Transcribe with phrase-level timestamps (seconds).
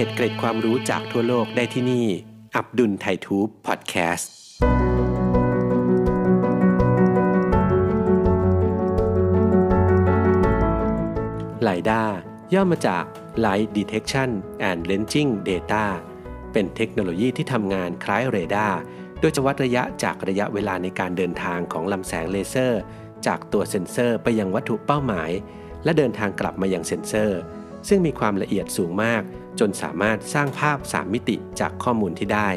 [0.00, 2.06] อัปเดตเกร็ดความรู้จากทั่วโลกได้ที่นี่
[2.56, 4.30] อับดุลไททูบพอดแคสต์
[11.62, 12.02] ไลด้า
[12.54, 13.04] ย่อมาจาก
[13.44, 14.30] Light Detection
[14.68, 15.84] and Ranging Data
[16.52, 18.78] เป็นเทคโนโลยีที่ทำงานคล้ายเรดาร์
[19.20, 22.80] โดยจะวัดระยะจากระยะเวลาในการเดินทางของลำแสงเลเซอร์
[23.26, 25.30] จากตัวเซ็นเซอร์ไปยังวัตถุเป้าหมาย
[25.84, 27.40] และเดินทางกลับมายังเซ็นเซอร์
[27.88, 29.24] ซึ่งมีความละเอียดสูงมาก
[29.58, 32.48] จนสามารถสร้างภาพ 3 มิติจากข้อมูลที่ได้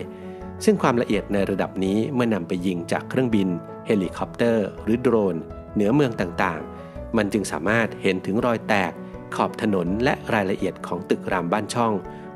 [0.64, 3.48] ซึ่งความละเอียดในระดับนี้เมื่อนำไปยิงจากเครื่องบิน
[3.88, 5.36] เฮลิคอปเตอร์ หรือโดรน
[5.74, 8.92] เหนือเมืองต่างๆ มันจึงสามารถเห็นถึงรอยแตก
[9.36, 11.94] ขอบถนนและรายละเอียดของตึกรามบ้านช่อง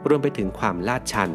[0.08, 1.32] รวมไปถึงความลาดชัน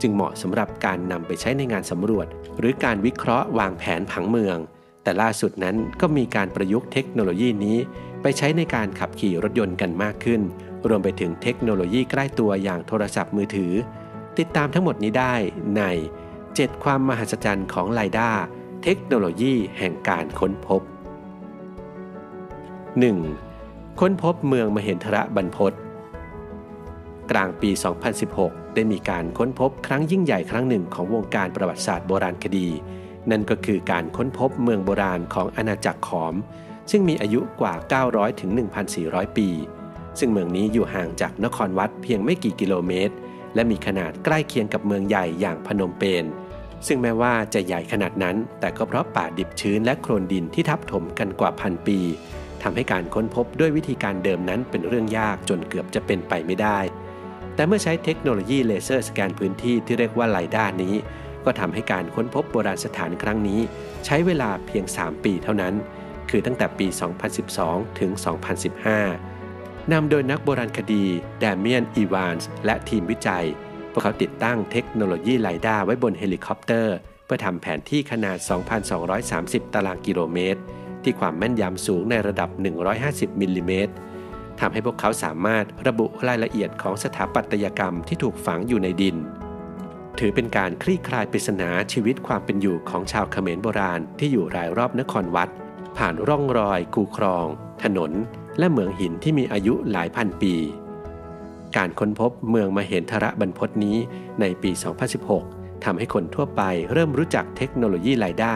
[0.00, 2.26] จึงเหมาะสำหรับการนำไปใช้ในงานสำรวจ
[2.58, 4.58] หรือการวิเคราะห์วางแผนผังเมือง
[5.02, 7.78] แต่ล่าสุดนั้นก็มีการประยุกต์เทคโนโลยีนี้
[8.22, 10.40] ไปใช้ในการขับขี่รถยนต์กันมากขึ้น
[10.88, 13.72] รวมไปถึงเทคโนโลยีใกล้ตัวอย่างโทรศัพท์มือถือ
[14.38, 15.34] ติดตามทั้งหมดนี้ได้
[15.76, 15.82] ใน
[16.36, 18.30] 7 ความมหัศจรรย์ของไลด้า
[18.82, 20.82] เทคโนโลยีแห่งการค้นพบ
[23.20, 24.00] 1.
[24.00, 25.72] ค้นพบเมืองมเหินทระบรรพต
[27.30, 27.70] กลางปี
[28.22, 32.68] 2016 ได้มีการค้นพบครั้งยิ่งใหญ่ครั้งหนึ่งของวงการประวัติศาสตร์โบราณคดี
[33.30, 36.34] นั่นก็คือการค้นพบเมืองโบราณของอาณาจักรขอม
[36.90, 37.74] ซึ่งมีอายุกว่า
[38.08, 38.50] 900 ถึง
[38.94, 39.48] 1,400 ปี
[40.18, 43.14] ซึ่งเมืองนี้อยู่ห่างจากนครวัดเพียงไม่กี่กิโลเมตร
[43.54, 46.24] และมีขนาดใกล้เคียงกับเมืองใหญ่อย่างพนมเปญ
[46.86, 51.98] ซึ่งแม้ว่าจะใหญ่ขนาดนั้น แต่ก็เพราะป่าดิบชื้นและโคลนดินที่ทับถมกันกว่าพันปี
[52.62, 56.78] ทำให้การค้นพบด้วยวิธีการเดิมนั้นเป็นเรื่องยากจนเกือบจะเป็นไปไม่ได้
[57.54, 60.94] แต่เมื่อใช้เทคโนโลยีเลเซอร์สแกนพื้นที่ที่เรียกว่าไลด้านี้
[61.44, 63.60] ก็ทำให้การค้นพบโบราณสถานครั้งนี้
[64.04, 65.74] ใช้เวลาเพียง 3 ปีเท่านั้น
[66.30, 66.86] คือตั้งแต่ปี
[67.42, 68.10] 2012 ถึง
[69.20, 71.04] 2015 นำโดยนักโบราณคดี
[71.40, 73.46] แดเมียน อีวานส์และทีมวิจัย
[73.92, 78.38] พวกเขาติดตั้งเทคโนโลยี LiDAR ไว้บนเฮลิคอปเตอร์ เพื่อทำแผนที่ขนาด
[79.06, 80.60] 2,230 ตารางกิโลเมตร
[81.02, 82.50] ที่ความแม่นยำสูงในระดับ
[82.94, 83.92] 150 มิลลิเมตร
[84.60, 89.16] ทำให้พวกเขาสามารถระบุรายละเอียดของสถาปัตยกรรมที่ถูกฝังอยู่ในดิน
[90.18, 95.48] ถือเป็นการคลี่คลายปริศนาชีวิตความเป็นอยู่ของชาวเขมรโบราณที่อยู่รายรอบนครวัด
[95.96, 97.46] ผ่านร่องรอยคูคลอง
[97.82, 98.12] ถนน
[98.58, 100.54] และเหมืองหินที่มีอายุหลายพันปี
[101.76, 103.96] การค้นพบเมืองมาเหินทระบรรพตนี้
[104.40, 104.70] ในปี
[105.28, 106.62] 2016 ทำให้คนทั่วไป
[106.92, 108.54] เริ่มรู้จักเทคโนโลยีไลด้า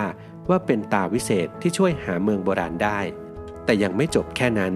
[0.48, 2.98] ว่าเป็นตาวิเศษที่ช่วยหาเมืองโบราณได้
[3.64, 4.74] แต่ยังไม่จบแค่นั้น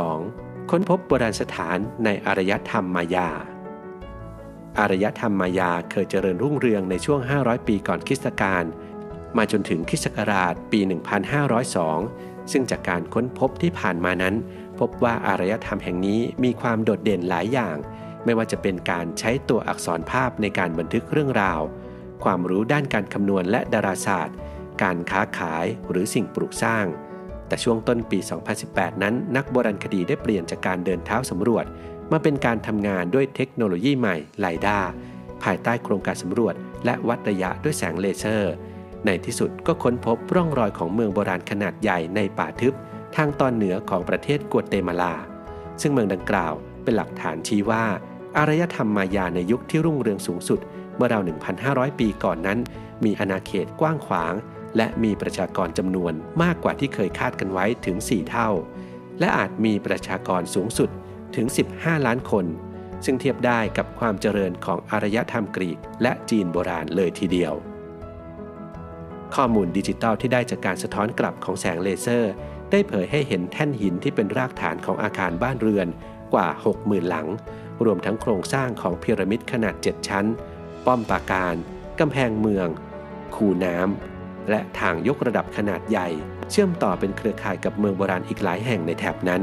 [0.00, 0.70] 2.
[0.70, 3.28] ค้นพบโบราณสถานในอารยธรรมมายา
[4.78, 8.64] อารยธรรมมายาเคยเจริญรุ่งเรืองในช่วง 500 ปีก่อนคริสตกาล
[9.36, 10.80] มาจนถึงคริสตศักราชปี
[11.66, 14.34] 1502 ซึ่งจากการค้นพบที่ผ่านมานั้น
[14.78, 17.76] พบว่าอารยธรรมแห่งนี้มีความโดดเด่นหลายอย่าง
[18.24, 21.60] ไม่ว่าจะเป็นการใช้ตัวอักษรภาพในการบันทึกเรื่องราว
[22.24, 24.36] ความรู้ด้านการคำนวณและดาราศาสตร์
[24.82, 26.86] การค้าขายหรือสิ่งปลูกสร้าง
[27.48, 28.18] แต่ช่วงต้นปี
[28.60, 31.64] 2018 นั้น นักโบราณคดีได้เปลี่ยนจากการเดินเท้าสำรวจ
[32.12, 34.78] มาเป็นการทำงานด้วยเทคโนโลยีใหม่ไลด้า
[35.42, 38.52] ภายใต้โครงการสำรวจ และวัดระยะด้วยแสงเลเซอร์
[39.06, 42.74] ในที่สุดก็ค้นพบร่องรอยของเมืองโบราณขนาดใหญ่ในป่าทึบ
[43.16, 45.14] ทางตอนเหนือของประเทศกัวเตมาลา
[45.80, 47.84] ซึ่งเมืองดังกล่าวเป็นหลักฐานชี้ว่า
[48.36, 50.60] อารยธรรมมายาในยุคที่รุ่งเรืองสูงสุด
[50.96, 51.22] เมื่อราว
[51.60, 52.58] 1,500 ปีก่อนนั้น
[53.04, 54.34] มีอาณาเขตกว้างขวาง
[54.76, 58.50] และมีประชากรจำนวนมากกว่าที่เคยคาดกันไว้ถึง 4 เท่า
[59.20, 60.90] และอาจมีประชากรสูงสุด
[61.36, 62.46] ถึง 15 ล้านคน
[63.04, 67.54] ซึ่งเทียบได้กับความเจริญของอารยธรรมกรีกและจีนโบราณเลยทีเดียว
[69.36, 72.32] ข้อมูลดิจิตอลที่ได้จากการสะท้อนกลับของแสงเลเซอร์
[72.70, 75.88] ได้เผยให้เห็นแท่นหินที่เป็นรากฐานของอาคารบ้านเรือน
[76.34, 76.48] กว่า
[76.78, 77.28] 60,000 หลัง
[77.84, 80.26] รวมทั้งโครงสร้างของพีระมิดขนาด 7 ชั้น
[80.86, 81.54] ป้อมปราการ
[82.00, 82.68] กำแพงเมือง
[83.34, 86.08] คูน้ำ และทางยกระดับขนาดใหญ่
[86.50, 89.42] เชื่อมต่อเป็นเครือข่ายกับเมืองโบราณอีกหลายแห่งในแถบนั้น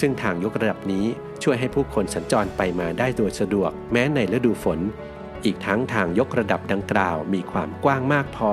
[0.00, 1.06] ซึ่งทางยกระดับนี้
[1.42, 4.80] ช่วยให้ผู้คนสัญจรไปมาได้โดยสะดวกแม้ในฤดูฝน
[5.44, 8.52] อีกทั้งทางยกระดับดังกล่าวมีความกว้างมากพอ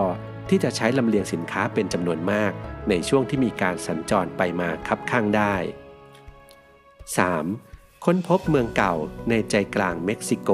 [0.49, 2.51] ที่จะใช้ลำเลียงสินค้าเป็นจำนวนมาก
[2.89, 5.55] ในช่วงที่มีการสัญจรไปมาคับข้างได้
[7.23, 8.05] 3.
[8.05, 8.93] ค้นพบเมืองเก่า
[9.29, 10.49] ในใจกลางเม็กซิโก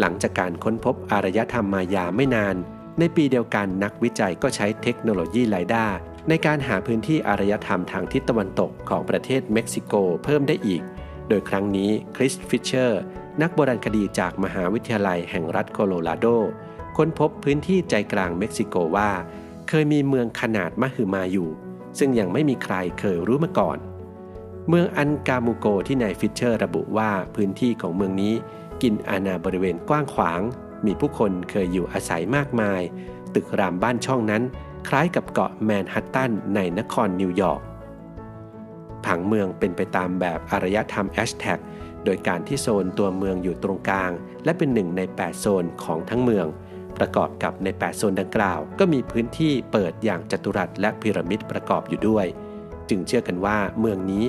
[0.00, 2.56] หลังจากการค้นพบอารยธรรมมายาไม่นาน
[2.98, 5.86] ในปีเดียวกันนักวิจัยก็ใช้เทคโนโลยี LiDAR
[6.28, 10.82] ในการหาพื้นที่อารยธรรมทางทิศตะวันตกของประเทศเม็กซิโกเพิ่มได้อีก
[11.28, 13.02] โดยครั้งนี้คริสฟิชเชอร์
[13.42, 16.26] นักโบราณคดีจากมหาวิทยาลัยแห่งรัฐโคโลราโด
[16.96, 19.10] ค้นพบพื้นที่ใจกลางเม็กซิโกว่า
[19.68, 21.48] เคยมีเมืองขนาดมหึมาอยู่
[21.98, 23.78] ซึ่งยังไม่มีใครเคยรู้มาก่อน
[24.68, 28.34] เมืองอันกามูโกที่นายฟิชเชอร์ระบุว่าพื้นที่ของเมืองนี้
[28.82, 30.40] กินอาณาบริเวณกว้างขวาง
[30.86, 32.82] มีผู้คนเคยอยู่อาศัยมากมาย
[33.34, 34.42] ตึกรามบ้านช่องนั้น
[34.88, 37.62] คล้ายกับเกาะแมนฮัตตันในนครนิวยอร์ก
[39.04, 41.58] ผังเมืองเป็นไปตามแบบอารยธรรมแอซเท็ก
[42.04, 44.12] โดยการที่โซนตัวเมืองอยู่ตรงกลาง
[44.44, 46.46] และเป็นหนึ่งใน 8 โซนของทั้งเมือง
[46.98, 52.26] ประกอบกับใน 8 โซนดังกล่าว ก็มีพื้นที่เปิดอย่างจัตุรัสและพีระมิดประกอบอยู่ด้วย
[52.88, 54.24] จึงเชื่อกันว่าเมืองนี้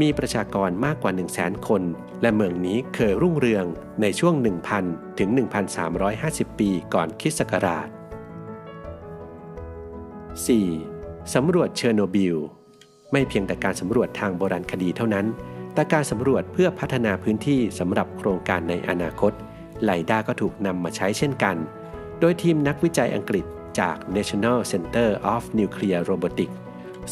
[0.00, 1.82] มีประชากรมากกว่า 1 0 0 0 0แสนคน
[2.22, 3.64] และเมืองนี้เคยรุ่งเรือง
[4.02, 4.34] ในช่วง
[4.76, 5.28] 1,000 ถึง
[5.94, 7.88] 1,350 ปีก่อนคริสต์ศักราช
[10.60, 11.34] 4.
[11.34, 12.36] สำรวจเชอร์โนบิล
[13.12, 15.26] ไม่เพียงแต่การสำรวจทางโบราณคดีเท่านั้น
[15.74, 19.32] แต่การสำรวจเพื่อพัฒนาพื้นที่สำหรับโครงการในอนาคต
[19.84, 21.56] ไลด้าก็ถูกนำมาใช้เช่นกัน
[22.20, 23.44] โดยทีมนักวิจัยอังกฤษ
[23.80, 26.56] จาก National Center of Nuclear Robotics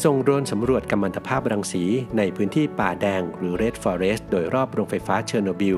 [0.03, 1.83] ส่งโดรนสำรวจกัมมันตภาพรังสี
[2.17, 5.77] ในพื้นที่ป่าแดงหรือ Red Forest โดยรอบโรงไฟฟ้าเชอร์โนบิล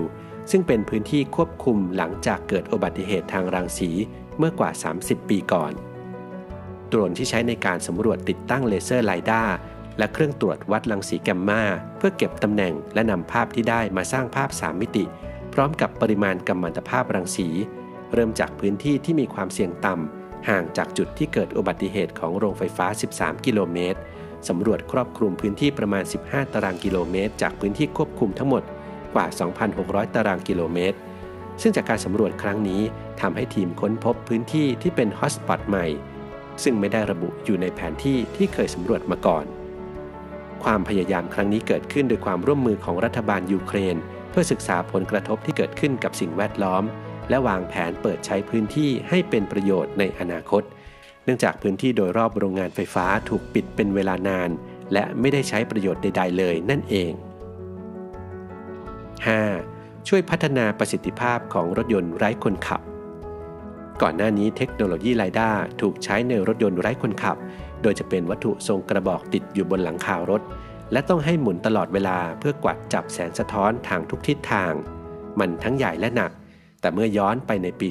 [0.51, 3.89] ซึ่งเป็นพื้นที่ควบคุมหลังจากเกิดอุบัติเหตุทางรังสี
[4.37, 5.71] เมื่อกว่า 30 ปีก่อน
[6.89, 9.43] โดรนที่ใช้ในการสำรวจติดตั้งเลเซอร์ LiDAR
[9.97, 11.63] และเครื่องตรวจวัดรังสีแกมมา
[11.97, 15.05] เพื่อเก็บตำแหน่งและนำภาพที่ได้มาสร้างภาพ 3 มิติ
[15.53, 17.47] พร้อมกับปริมาณกัมมันตภาพรังสี
[18.13, 23.99] เริ่มจากพื้นที่ที่มีความเสี่ยงต่ำห่างจากจุดที่เกิดอุบัติเหตุของโรงไฟฟ้า 13 กิโลเมตร
[24.49, 28.63] สำรวจครอบคลุมพื้นที่ประมาณ 15 ตารางกิโลเมตร จากพื้นที่ควบคุมทั้งหมด
[29.13, 29.25] กว่า
[29.71, 30.97] 2,600 ตารางกิโลเมตร
[31.61, 32.81] ซึ่งจากการสำรวจครั้งนี้
[33.21, 35.85] ทำให้ทีมค้นพบพื้นที่ที่เป็นฮอตสปอตใหม่
[36.63, 39.45] ซึ่งไม่ได้ระบุอยู่ในแผนที่ที่เคยสำรวจมาก่อน
[40.63, 43.95] ความพยายามครั้งนี้เกิดขึ้นโดยความร่วมมือของรัฐบาลยูเครน
[44.29, 46.83] เพื่อศึกษาผลกระทบที่เกิดขึ้นกับสิ่งแวดล้อม
[47.29, 50.63] และวางแผนเปิดใช้พื้นที่ให้เป็นประโยชน์ในอนาคต
[51.23, 54.49] เนื่องจากพื้นที่โดยรอบโรงงานไฟฟ้าถูกปิดเป็นเวลานาน
[54.93, 57.11] และไม่ได้ใช้ประโยชน์ใด ๆ เลยนั่นเอง
[59.19, 60.07] 5.
[60.07, 62.81] ช่วยพัฒนาประสิทธิภาพของรถยนต์ไร้คนขับ
[64.01, 65.49] ก่อนหน้านี้เทคโนโลยีไลด้า
[65.81, 67.37] ถูกใช้ในรถยนต์ไร้คนขับ
[67.81, 70.41] โดยจะเป็นวัตถุทรงกระบอกติดอยู่บนหลังคารถ
[70.91, 74.73] และต้องให้หมุนตลอดเวลาเพื่อกวัดจับแสงสะท้อนทางทุกทิศทาง
[75.39, 76.31] มันทั้งใหญ่และหนัก
[76.85, 77.87] แต่เมื่อย้อนไปในปี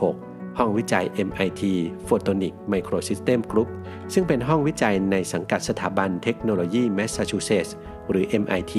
[0.00, 1.62] 2016 ห้องวิจัย MIT
[2.08, 3.68] Photonic Microsystem Group
[4.14, 7.74] ซึ่งเป็นห้องวิจัยในสังกัดสถาบันเทคโนโลยีแมสซาชูเซตส์
[8.10, 8.74] หรือ MIT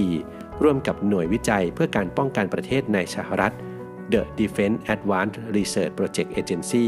[0.63, 3.53] ร่วมกับหน่วยวิจัยเพื่อการป้องกันประเทศในสหรัฐ
[4.13, 6.85] The Defense Advanced Research Project Agency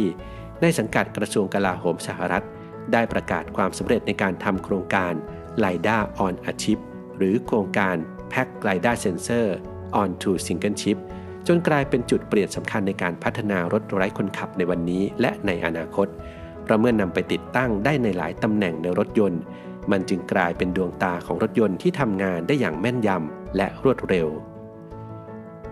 [0.62, 2.46] ในสังกัดกระทรวงกลาโหมสหรัฐ
[2.94, 5.14] ได้ประกาศความสำเร็จในการทำโครงการ
[5.64, 6.80] LiDAR on a Chip
[7.18, 7.96] หรือโครงการ
[8.32, 9.48] Pack LiDAR Sensor
[10.02, 11.00] onto Single Chip
[11.48, 16.08] จนกลายเป็นจุดเปลี่ยนสำคัญในการพัฒนารถไร้คนขับในวันนี้และในอนาคต
[16.64, 19.42] เพราะเมื่อนำไปติดตั้งได้ในหลายตำแหน่งในรถยนต์
[19.92, 24.28] มันจึงกลายเป็นดวงตาของรถยนต์ที่ทำงานได้อย่างแม่นยำและรวดเร็ว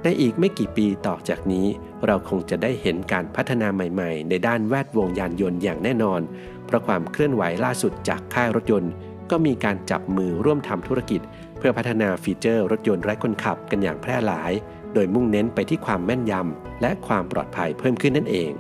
[0.04, 1.68] ในอีกไม่กี่ปีต่อจากนี้
[2.06, 6.22] เราคงจะได้เห็นการพัฒนาใหม่ ๆ ในด้านแวดวงยานยนต์อย่างแน่นอน
[6.66, 8.92] เพราะความเคลื่อนไหวล่าสุดจากค่ายรถยนต์
[9.31, 11.22] ก็มีการจับมือร่วมทำธุรกิจ
[11.58, 14.51] เพื่อพัฒนาฟีเจอร์รถยนต์ไร้คนขับกันอย่างแพร่หลาย
[14.93, 18.51] โดยมุ่งเน้นไปที่ความแม่นยำและความปลอดภัยเพิ่มขึ้นนั่นเอง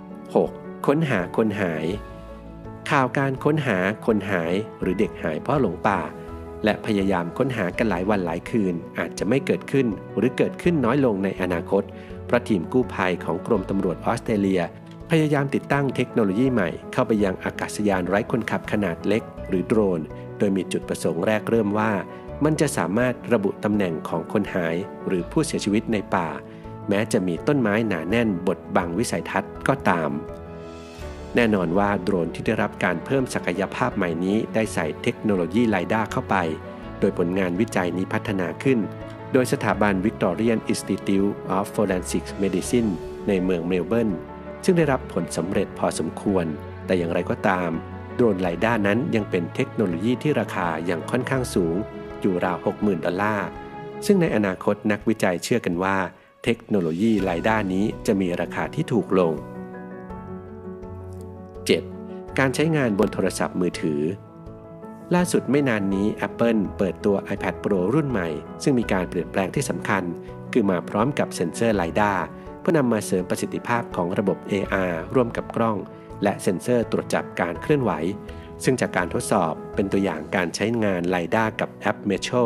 [0.00, 0.86] 6.
[0.86, 1.86] ค้นหาคนหาย
[2.90, 6.00] ข่าวการค้นหาคนหายหรือเด็กหายเพราะหลงป่า
[6.64, 11.82] และพยายามค้นหากันหลายวันหลายคืน อาจจะไม่เกิดขึ้นหรือเกิดขึ้นน้อยลงในอนาคต
[12.26, 14.62] เพราะทีมกู้ภัยของกรมตำรวจออสเตรเลีย
[15.10, 20.00] พยายามติดตั้งเทคโนโลยีใหม่เข้าไปยังอากาศยานไร้คนขับขนาดเล็ก หรือโดรน
[20.38, 21.92] โดยมีจุดประสงค์แรกเริ่มว่า
[22.44, 24.76] มันจะสามารถระบุตำแหน่งของคนหาย
[25.06, 26.28] หรือผู้เสียชีวิตในป่า
[26.88, 30.10] แม้จะมีต้นไม้หนาแน่นบดบังวิสัยทัศน์ก็ตาม
[31.34, 36.36] แน่นอนว่าโดรนที่ได้รับการเพิ่มศักยภาพใหม่นี้ได้ใส่เทคโนโลยีไลด้าเข้าไป
[37.00, 38.78] โดยผลงานวิจัยนี้พัฒนาขึ้น
[39.32, 42.90] โดยสถาบัน Victorian Institute of Forensic Medicine
[43.28, 44.10] ในเมืองเมลเบิร์น
[44.64, 46.44] ซึ่งได้รับผลสำเร็จพอสมควร
[46.86, 47.70] แต่อย่างไรก็ตาม
[48.14, 51.76] โดรน LiDAR นั้นยังเป็นเทคโนโลยีที่ราคาอยังค่อนข้างสูง
[52.20, 53.48] อยู่ราว 60,000 ดอลลาร์
[54.06, 55.96] ซึ่งในอนาคตนักวิจัยเชื่อกันว่า
[56.44, 59.32] เทคโนโลยี LiDAR นี้จะมีราคาที่ถูกลง
[61.66, 62.38] 7.
[62.38, 64.00] การใช้งานบนโทรศัพท์มือถือ
[65.14, 68.28] ล่าสุดไม่นานนี้ Apple เปิดตัว iPad Pro รุ่นใหม่
[68.62, 70.02] ซึ่งมีการเปลี่ยนแปลงที่สำคัญ
[70.52, 72.12] คือมาพร้อมกับเซ็นเซอร์ LiDAR
[72.60, 75.76] เพื่อนำมาเสริมประสิทธิภาพของระบบ AR ร่วมกับกล้อง
[76.22, 77.92] และเซ็นเซอร์ตรวจจับการเคลื่อนไหว
[78.64, 82.44] ซึ่งจากการทดสอบเป็นตัวอย่างการใช้งานไลด้ากับแอป m e t r o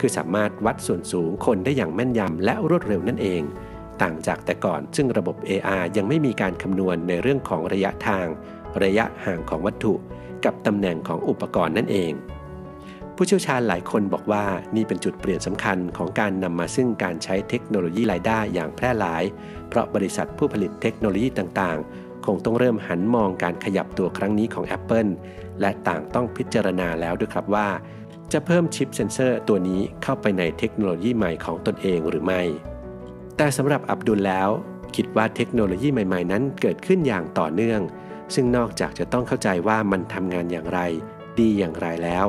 [0.00, 3.42] คือสามารถวัดส่วนสูงคนได้อย่างแม่นยำและรวดเร็วนั่นเอง
[4.02, 8.26] ต่างจากแต่ก่อนซึ่งระบบ AR ยังไม่มีการคำนวณในเรื่องของระยะทาง
[8.82, 9.94] ระยะห่างของวัตถุ
[10.44, 12.12] กับตำแหน่งของอุปกรณ์นั่นเอง
[13.16, 14.44] ผู้เชี่ยวชาญหลายคนบอกว่า
[14.76, 19.22] นี่เป็นจุดเปลี่ยนสำคัญของการนำมาซึ่งการใช้เทคโนโลยีรายได้าอย่างแพร่หลาย
[19.68, 25.10] เพราะบริษัทผู้ผลิตเทคโนโลยีต่างๆ คงต้องเริ่มหันมองการขยับตัวครั้งนี้ของ Apple
[25.60, 27.68] และต่างต้องพิจารณาแล้วด้วยครับว่า
[28.32, 32.42] จะเพิ่มชิปเซนเซอร์ตัวนี้เข้าไปในเทคโนโลยีใหม่ของตนเองหรือไม่
[33.36, 34.48] แต่สำหรับอับดุลแล้ว
[34.96, 37.80] คิดว่าเทคโนโลยีใหม่ๆ นั้นเกิดขึ้นอย่างต่อเนื่อง
[38.34, 40.80] ซึ่งนอกจากจะต้องเข้าใจว่ามันทำงานอย่างไร
[41.38, 42.26] ดีอย่างไรแล้ว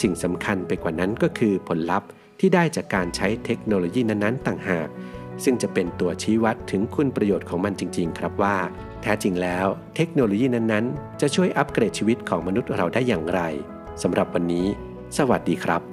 [0.00, 2.08] สิ่งสำคัญไปกว่านั้นก็คือผลลัพธ์
[2.40, 4.88] ที่ได้จากการใช้เทคโนโลยีนั้นๆ ต่างหาก
[5.44, 8.56] ซึ่งจะเป็นตัวชี้วัดถึงคุณประโยชน์ของมันจริง ๆ ครับว่า
[9.02, 13.40] แท้จริงแล้ว เทคโนโลยีนั้นๆ จะช่วยอัปเกรดชีวิตของมนุษย์เราได้อย่างไร
[14.02, 14.66] สำหรับวันนี้
[15.16, 15.91] สวัสดีครับ